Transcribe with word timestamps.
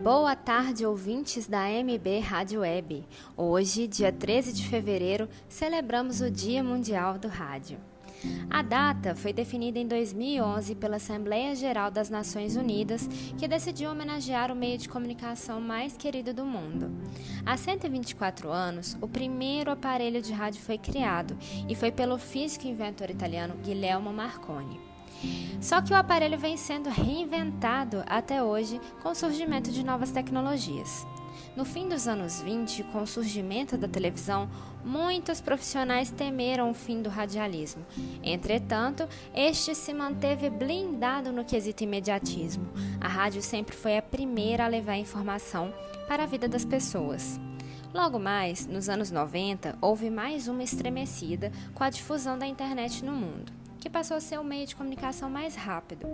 Boa 0.00 0.36
tarde, 0.36 0.86
ouvintes 0.86 1.48
da 1.48 1.68
MB 1.68 2.20
Rádio 2.20 2.60
Web. 2.60 3.04
Hoje, 3.36 3.88
dia 3.88 4.12
13 4.12 4.52
de 4.52 4.64
fevereiro, 4.68 5.28
celebramos 5.48 6.20
o 6.20 6.30
Dia 6.30 6.62
Mundial 6.62 7.18
do 7.18 7.26
Rádio. 7.26 7.78
A 8.48 8.62
data 8.62 9.16
foi 9.16 9.32
definida 9.32 9.76
em 9.76 9.88
2011 9.88 10.76
pela 10.76 10.96
Assembleia 10.96 11.52
Geral 11.56 11.90
das 11.90 12.08
Nações 12.08 12.54
Unidas, 12.54 13.08
que 13.36 13.48
decidiu 13.48 13.90
homenagear 13.90 14.52
o 14.52 14.56
meio 14.56 14.78
de 14.78 14.88
comunicação 14.88 15.60
mais 15.60 15.96
querido 15.96 16.32
do 16.32 16.44
mundo. 16.44 16.92
Há 17.44 17.56
124 17.56 18.50
anos, 18.50 18.96
o 19.00 19.08
primeiro 19.08 19.72
aparelho 19.72 20.22
de 20.22 20.32
rádio 20.32 20.60
foi 20.60 20.78
criado 20.78 21.36
e 21.68 21.74
foi 21.74 21.90
pelo 21.90 22.18
físico 22.18 22.68
e 22.68 22.70
inventor 22.70 23.10
italiano 23.10 23.56
Guilherme 23.64 24.12
Marconi. 24.12 24.87
Só 25.60 25.82
que 25.82 25.92
o 25.92 25.96
aparelho 25.96 26.38
vem 26.38 26.56
sendo 26.56 26.88
reinventado 26.88 28.02
até 28.06 28.42
hoje 28.42 28.80
com 29.02 29.10
o 29.10 29.14
surgimento 29.14 29.70
de 29.70 29.84
novas 29.84 30.10
tecnologias. 30.10 31.06
No 31.56 31.64
fim 31.64 31.88
dos 31.88 32.06
anos 32.06 32.40
20, 32.40 32.84
com 32.84 33.02
o 33.02 33.06
surgimento 33.06 33.76
da 33.76 33.88
televisão, 33.88 34.48
muitos 34.84 35.40
profissionais 35.40 36.10
temeram 36.10 36.70
o 36.70 36.74
fim 36.74 37.02
do 37.02 37.08
radialismo. 37.08 37.84
Entretanto, 38.22 39.08
este 39.34 39.74
se 39.74 39.92
manteve 39.92 40.48
blindado 40.50 41.32
no 41.32 41.44
quesito 41.44 41.82
imediatismo. 41.82 42.68
A 43.00 43.08
rádio 43.08 43.42
sempre 43.42 43.74
foi 43.74 43.98
a 43.98 44.02
primeira 44.02 44.64
a 44.64 44.68
levar 44.68 44.96
informação 44.96 45.74
para 46.06 46.22
a 46.22 46.26
vida 46.26 46.46
das 46.46 46.64
pessoas. 46.64 47.40
Logo 47.92 48.18
mais, 48.20 48.66
nos 48.66 48.88
anos 48.88 49.10
90, 49.10 49.78
houve 49.80 50.10
mais 50.10 50.46
uma 50.46 50.62
estremecida 50.62 51.50
com 51.74 51.82
a 51.82 51.90
difusão 51.90 52.38
da 52.38 52.46
internet 52.46 53.04
no 53.04 53.12
mundo 53.12 53.57
que 53.78 53.88
passou 53.88 54.16
a 54.16 54.20
ser 54.20 54.38
o 54.38 54.44
meio 54.44 54.66
de 54.66 54.76
comunicação 54.76 55.30
mais 55.30 55.54
rápido. 55.54 56.06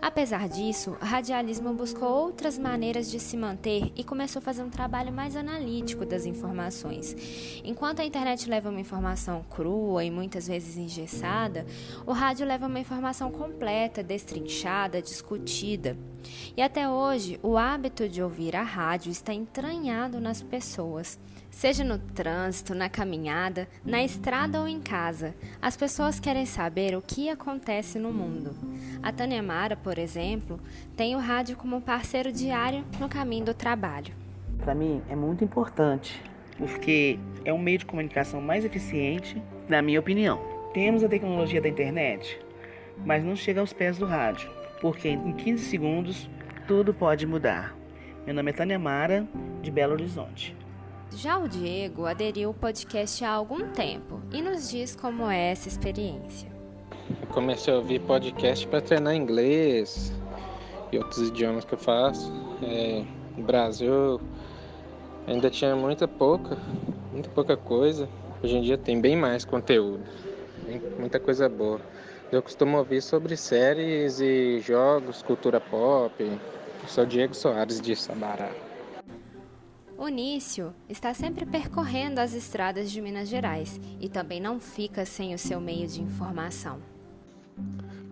Apesar 0.00 0.48
disso, 0.48 0.96
o 1.00 1.04
radialismo 1.04 1.72
buscou 1.72 2.08
outras 2.08 2.58
maneiras 2.58 3.10
de 3.10 3.18
se 3.18 3.36
manter 3.36 3.92
e 3.96 4.04
começou 4.04 4.40
a 4.40 4.42
fazer 4.42 4.62
um 4.62 4.70
trabalho 4.70 5.12
mais 5.12 5.36
analítico 5.36 6.04
das 6.04 6.26
informações. 6.26 7.16
Enquanto 7.64 8.00
a 8.00 8.04
internet 8.04 8.48
leva 8.48 8.70
uma 8.70 8.80
informação 8.80 9.44
crua 9.50 10.04
e 10.04 10.10
muitas 10.10 10.46
vezes 10.46 10.76
engessada, 10.76 11.66
o 12.06 12.12
rádio 12.12 12.46
leva 12.46 12.66
uma 12.66 12.80
informação 12.80 13.30
completa, 13.30 14.02
destrinchada, 14.02 15.02
discutida. 15.02 15.96
E 16.56 16.62
até 16.62 16.88
hoje, 16.88 17.38
o 17.42 17.56
hábito 17.56 18.08
de 18.08 18.22
ouvir 18.22 18.56
a 18.56 18.62
rádio 18.62 19.10
está 19.10 19.32
entranhado 19.32 20.20
nas 20.20 20.42
pessoas. 20.42 21.18
Seja 21.50 21.82
no 21.82 21.98
trânsito, 21.98 22.74
na 22.74 22.88
caminhada, 22.88 23.68
na 23.84 24.02
estrada 24.02 24.60
ou 24.60 24.68
em 24.68 24.80
casa, 24.80 25.34
as 25.62 25.76
pessoas 25.76 26.20
querem 26.20 26.46
saber 26.46 26.96
o 26.96 27.02
que 27.02 27.28
acontece 27.28 27.98
no 27.98 28.12
mundo. 28.12 28.54
A 29.02 29.10
Tânia 29.12 29.42
Mara, 29.42 29.76
por 29.76 29.98
exemplo, 29.98 30.60
tem 30.96 31.16
o 31.16 31.18
rádio 31.18 31.56
como 31.56 31.80
parceiro 31.80 32.30
diário 32.30 32.84
no 33.00 33.08
caminho 33.08 33.46
do 33.46 33.54
trabalho. 33.54 34.14
Para 34.58 34.74
mim 34.74 35.02
é 35.08 35.16
muito 35.16 35.42
importante, 35.42 36.22
porque 36.56 37.18
é 37.44 37.52
um 37.52 37.58
meio 37.58 37.78
de 37.78 37.86
comunicação 37.86 38.40
mais 38.40 38.64
eficiente, 38.64 39.40
na 39.68 39.80
minha 39.80 40.00
opinião. 40.00 40.40
Temos 40.74 41.02
a 41.02 41.08
tecnologia 41.08 41.60
da 41.60 41.68
internet, 41.68 42.38
mas 43.06 43.24
não 43.24 43.34
chega 43.34 43.60
aos 43.60 43.72
pés 43.72 43.96
do 43.96 44.06
rádio, 44.06 44.50
porque 44.80 45.08
em 45.08 45.32
15 45.32 45.64
segundos 45.64 46.28
tudo 46.66 46.92
pode 46.92 47.26
mudar. 47.26 47.74
Meu 48.24 48.34
nome 48.34 48.50
é 48.50 48.54
Tânia 48.54 48.78
Mara, 48.78 49.26
de 49.62 49.70
Belo 49.70 49.94
Horizonte. 49.94 50.56
Já 51.14 51.38
o 51.38 51.48
Diego 51.48 52.04
aderiu 52.04 52.50
ao 52.50 52.54
podcast 52.54 53.24
há 53.24 53.30
algum 53.30 53.70
tempo 53.70 54.20
e 54.30 54.42
nos 54.42 54.70
diz 54.70 54.94
como 54.94 55.30
é 55.30 55.52
essa 55.52 55.66
experiência. 55.68 56.48
Eu 57.22 57.28
comecei 57.28 57.72
a 57.72 57.76
ouvir 57.76 58.00
podcast 58.00 58.66
para 58.66 58.82
treinar 58.82 59.14
inglês 59.14 60.12
e 60.92 60.98
outros 60.98 61.28
idiomas 61.28 61.64
que 61.64 61.72
eu 61.72 61.78
faço. 61.78 62.30
É, 62.62 63.02
no 63.36 63.44
Brasil 63.44 64.20
ainda 65.26 65.48
tinha 65.48 65.74
muita 65.74 66.06
pouca, 66.06 66.58
muita 67.12 67.30
pouca 67.30 67.56
coisa. 67.56 68.08
Hoje 68.42 68.56
em 68.56 68.62
dia 68.62 68.76
tem 68.76 69.00
bem 69.00 69.16
mais 69.16 69.44
conteúdo, 69.44 70.02
muita 70.98 71.18
coisa 71.18 71.48
boa. 71.48 71.80
Eu 72.30 72.42
costumo 72.42 72.76
ouvir 72.76 73.00
sobre 73.00 73.36
séries 73.38 74.20
e 74.20 74.60
jogos, 74.60 75.22
cultura 75.22 75.58
pop. 75.58 76.12
Eu 76.22 76.88
sou 76.88 77.06
Diego 77.06 77.34
Soares 77.34 77.80
de 77.80 77.96
Sabará. 77.96 78.50
O 79.96 80.08
Nício 80.08 80.74
está 80.90 81.14
sempre 81.14 81.46
percorrendo 81.46 82.20
as 82.20 82.34
estradas 82.34 82.90
de 82.90 83.00
Minas 83.00 83.28
Gerais 83.30 83.80
e 83.98 84.10
também 84.10 84.40
não 84.40 84.60
fica 84.60 85.06
sem 85.06 85.34
o 85.34 85.38
seu 85.38 85.58
meio 85.58 85.88
de 85.88 86.02
informação. 86.02 86.78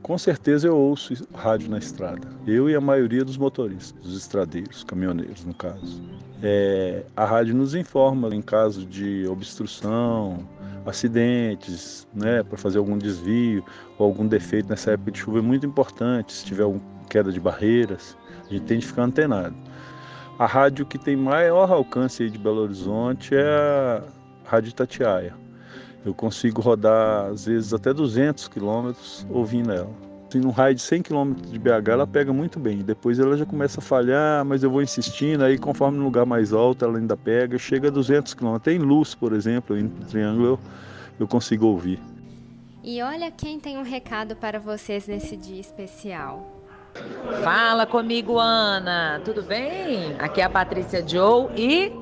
Com 0.02 0.16
certeza 0.16 0.66
eu 0.66 0.76
ouço 0.76 1.12
rádio 1.34 1.68
na 1.68 1.78
estrada. 1.78 2.26
Eu 2.46 2.70
e 2.70 2.74
a 2.74 2.80
maioria 2.80 3.24
dos 3.24 3.36
motoristas, 3.36 4.02
dos 4.02 4.16
estradeiros, 4.16 4.82
caminhoneiros 4.82 5.44
no 5.44 5.52
caso. 5.52 6.02
É, 6.42 7.04
a 7.14 7.24
rádio 7.24 7.54
nos 7.54 7.74
informa 7.74 8.34
em 8.34 8.40
caso 8.40 8.86
de 8.86 9.26
obstrução, 9.28 10.48
acidentes, 10.86 12.06
né, 12.14 12.42
para 12.42 12.56
fazer 12.56 12.78
algum 12.78 12.96
desvio 12.96 13.64
ou 13.98 14.06
algum 14.06 14.26
defeito 14.26 14.68
nessa 14.68 14.92
época 14.92 15.10
de 15.10 15.18
chuva 15.18 15.38
é 15.38 15.42
muito 15.42 15.66
importante. 15.66 16.32
Se 16.32 16.44
tiver 16.44 16.62
alguma 16.62 16.82
queda 17.08 17.32
de 17.32 17.40
barreiras, 17.40 18.16
a 18.44 18.52
gente 18.52 18.64
tem 18.64 18.78
de 18.78 18.86
ficar 18.86 19.02
antenado. 19.02 19.54
A 20.38 20.46
rádio 20.46 20.84
que 20.84 20.98
tem 20.98 21.16
maior 21.16 21.70
alcance 21.70 22.28
de 22.28 22.38
Belo 22.38 22.62
Horizonte 22.62 23.34
é 23.34 23.42
a 23.42 24.02
Rádio 24.44 24.74
Tatiaia. 24.74 25.34
Eu 26.04 26.14
consigo 26.14 26.60
rodar, 26.60 27.26
às 27.26 27.46
vezes, 27.46 27.72
até 27.72 27.92
200 27.92 28.46
quilômetros 28.48 29.26
ouvindo 29.30 29.72
ela. 29.72 29.90
Assim, 30.36 30.40
num 30.40 30.50
raio 30.50 30.74
de 30.74 30.82
100 30.82 31.02
quilômetros 31.02 31.50
de 31.50 31.58
BH, 31.58 31.88
ela 31.88 32.06
pega 32.06 32.32
muito 32.32 32.58
bem. 32.58 32.78
Depois 32.78 33.18
ela 33.18 33.36
já 33.36 33.46
começa 33.46 33.80
a 33.80 33.82
falhar, 33.82 34.44
mas 34.44 34.62
eu 34.62 34.70
vou 34.70 34.82
insistindo. 34.82 35.42
Aí, 35.42 35.58
conforme 35.58 35.98
no 35.98 36.04
lugar 36.04 36.26
mais 36.26 36.52
alto, 36.52 36.84
ela 36.84 36.98
ainda 36.98 37.16
pega. 37.16 37.58
Chega 37.58 37.88
a 37.88 37.90
200 37.90 38.34
quilômetros. 38.34 38.62
Até 38.62 38.72
em 38.72 38.84
luz, 38.84 39.14
por 39.14 39.32
exemplo, 39.32 39.76
em 39.76 39.88
triângulo, 39.88 40.46
eu, 40.46 40.60
eu 41.20 41.28
consigo 41.28 41.66
ouvir. 41.66 42.00
E 42.84 43.02
olha 43.02 43.30
quem 43.30 43.58
tem 43.58 43.78
um 43.78 43.82
recado 43.82 44.36
para 44.36 44.60
vocês 44.60 45.06
nesse 45.06 45.36
dia 45.36 45.60
especial. 45.60 46.52
Fala 47.42 47.86
comigo, 47.86 48.38
Ana. 48.38 49.20
Tudo 49.24 49.42
bem? 49.42 50.14
Aqui 50.18 50.40
é 50.40 50.44
a 50.44 50.50
Patrícia 50.50 51.06
Joe 51.06 51.48
e. 51.56 51.92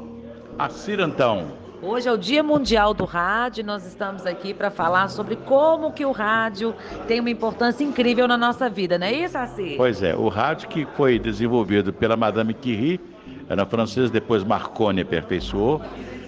A 0.59 0.69
Cirantão. 0.69 1.64
Hoje 1.83 2.09
é 2.09 2.12
o 2.12 2.17
Dia 2.17 2.43
Mundial 2.43 2.95
do 2.95 3.05
Rádio 3.05 3.61
e 3.61 3.65
nós 3.65 3.87
estamos 3.87 4.25
aqui 4.25 4.55
para 4.55 4.71
falar 4.71 5.09
sobre 5.09 5.37
como 5.37 5.93
que 5.93 6.05
o 6.05 6.12
rádio 6.12 6.75
tem 7.07 7.21
uma 7.21 7.31
importância 7.31 7.85
incrível 7.85 8.27
na 8.27 8.37
nossa 8.37 8.71
vida, 8.71 8.99
não 8.99 9.07
é 9.07 9.12
isso, 9.12 9.37
Assi? 9.37 9.75
Pois 9.77 10.03
é, 10.03 10.15
o 10.15 10.29
rádio 10.29 10.69
que 10.69 10.87
foi 10.97 11.19
desenvolvido 11.19 11.93
pela 11.93 12.17
Madame 12.17 12.55
Curie, 12.55 13.01
era 13.49 13.67
francesa, 13.67 14.12
depois 14.12 14.43
Marconi 14.43 15.03
aperfeiçoou, 15.03 15.83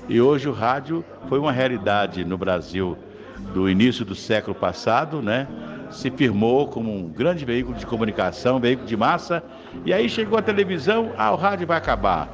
e 0.08 0.20
hoje 0.20 0.48
o 0.48 0.52
rádio 0.52 1.04
foi 1.28 1.38
uma 1.38 1.52
realidade 1.52 2.24
no 2.24 2.36
Brasil 2.36 2.96
do 3.54 3.68
início 3.68 4.04
do 4.04 4.14
século 4.14 4.54
passado, 4.54 5.22
né? 5.22 5.46
se 5.90 6.10
firmou 6.10 6.68
como 6.68 6.92
um 6.92 7.08
grande 7.08 7.44
veículo 7.44 7.76
de 7.76 7.86
comunicação, 7.86 8.58
veículo 8.58 8.86
de 8.86 8.96
massa, 8.96 9.42
e 9.84 9.92
aí 9.92 10.08
chegou 10.08 10.38
a 10.38 10.42
televisão, 10.42 11.12
ah, 11.16 11.32
o 11.32 11.36
rádio 11.36 11.66
vai 11.66 11.78
acabar. 11.78 12.28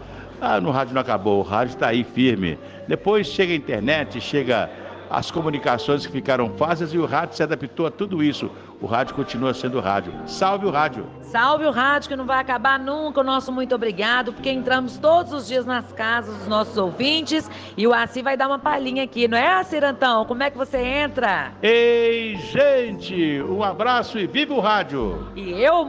Ah, 0.45 0.61
no 0.61 0.73
rádio 0.73 0.93
não 0.93 1.01
acabou, 1.01 1.39
o 1.39 1.43
rádio 1.43 1.75
está 1.75 1.87
aí 1.87 2.03
firme. 2.03 2.59
Depois 2.89 3.29
chega 3.29 3.53
a 3.53 3.57
internet, 3.57 4.21
chega 4.21 4.69
as 5.09 5.31
comunicações 5.31 6.05
que 6.05 6.11
ficaram 6.11 6.51
fáceis 6.57 6.93
e 6.93 6.99
o 6.99 7.07
rádio 7.07 7.37
se 7.37 7.45
adaptou 7.45 7.87
a 7.87 7.93
tudo 7.93 8.25
isso. 8.25 8.51
O 8.81 8.87
rádio 8.87 9.15
continua 9.15 9.55
sendo 9.55 9.79
rádio. 9.79 10.13
Salve 10.27 10.67
o 10.67 10.71
rádio! 10.71 11.07
Salve 11.21 11.65
o 11.65 11.71
rádio 11.71 12.09
que 12.09 12.17
não 12.17 12.27
vai 12.27 12.41
acabar 12.41 12.77
nunca. 12.77 13.21
O 13.21 13.25
nosso 13.25 13.53
muito 13.53 13.73
obrigado, 13.73 14.33
porque 14.33 14.51
entramos 14.51 14.99
todos 14.99 15.33
os 15.33 15.47
dias 15.47 15.65
nas 15.65 15.93
casas 15.93 16.37
dos 16.37 16.49
nossos 16.49 16.77
ouvintes 16.77 17.49
e 17.77 17.87
o 17.87 17.95
Assi 17.95 18.21
vai 18.21 18.37
dar 18.37 18.49
uma 18.49 18.59
palhinha 18.59 19.05
aqui, 19.05 19.29
não 19.29 19.39
é, 19.39 19.63
Cirantão? 19.63 20.25
Como 20.25 20.43
é 20.43 20.51
que 20.51 20.59
você 20.59 20.79
entra? 20.79 21.53
Ei, 21.63 22.35
gente! 22.37 23.41
Um 23.43 23.63
abraço 23.63 24.19
e 24.19 24.27
viva 24.27 24.55
o 24.55 24.61
rádio! 24.61 25.29
E 25.37 25.53
eu 25.63 25.85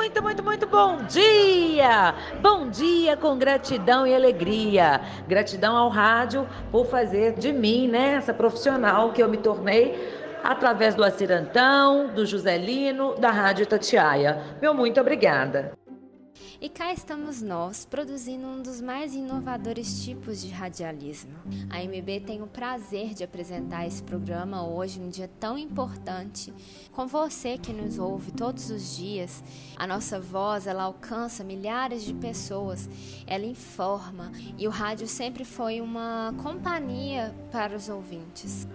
muito, 0.00 0.22
muito, 0.22 0.42
muito 0.42 0.66
bom 0.66 0.96
dia! 1.04 2.14
Bom 2.40 2.70
dia 2.70 3.18
com 3.18 3.36
gratidão 3.36 4.06
e 4.06 4.14
alegria. 4.14 4.98
Gratidão 5.28 5.76
ao 5.76 5.90
rádio 5.90 6.48
por 6.72 6.86
fazer 6.86 7.34
de 7.34 7.52
mim, 7.52 7.86
né, 7.86 8.14
essa 8.14 8.32
profissional 8.32 9.12
que 9.12 9.22
eu 9.22 9.28
me 9.28 9.36
tornei 9.36 9.94
através 10.42 10.94
do 10.94 11.04
Acirantão, 11.04 12.08
do 12.14 12.24
Joselino, 12.24 13.14
da 13.16 13.30
Rádio 13.30 13.66
Tatiaia. 13.66 14.40
Meu 14.62 14.72
muito 14.72 14.98
obrigada. 14.98 15.72
E 16.60 16.68
cá 16.68 16.92
estamos 16.92 17.40
nós, 17.40 17.84
produzindo 17.84 18.46
um 18.46 18.62
dos 18.62 18.80
mais 18.80 19.14
inovadores 19.14 20.04
tipos 20.04 20.40
de 20.40 20.48
radialismo. 20.48 21.32
A 21.70 21.82
MB 21.82 22.20
tem 22.26 22.42
o 22.42 22.46
prazer 22.46 23.14
de 23.14 23.24
apresentar 23.24 23.86
esse 23.86 24.02
programa 24.02 24.66
hoje, 24.66 25.00
um 25.00 25.08
dia 25.08 25.30
tão 25.40 25.56
importante. 25.56 26.52
Com 26.92 27.06
você 27.06 27.56
que 27.56 27.72
nos 27.72 27.98
ouve 27.98 28.30
todos 28.30 28.70
os 28.70 28.96
dias, 28.96 29.42
a 29.76 29.86
nossa 29.86 30.20
voz 30.20 30.66
ela 30.66 30.82
alcança 30.82 31.42
milhares 31.42 32.04
de 32.04 32.12
pessoas, 32.14 32.88
ela 33.26 33.46
informa 33.46 34.30
e 34.58 34.66
o 34.66 34.70
rádio 34.70 35.06
sempre 35.06 35.44
foi 35.44 35.80
uma 35.80 36.34
companhia 36.42 37.34
para 37.50 37.76
os 37.76 37.88
ouvintes. 37.88 38.66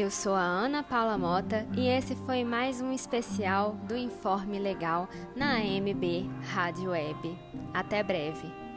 Eu 0.00 0.10
sou 0.10 0.34
a 0.34 0.40
Ana 0.40 0.82
Paula 0.82 1.18
Mota 1.18 1.66
e 1.76 1.86
esse 1.86 2.16
foi 2.24 2.42
mais 2.42 2.80
um 2.80 2.90
especial 2.90 3.72
do 3.86 3.94
Informe 3.94 4.58
Legal 4.58 5.06
na 5.36 5.56
AMB 5.56 6.26
Rádio 6.54 6.92
Web. 6.92 7.38
Até 7.74 8.02
breve. 8.02 8.69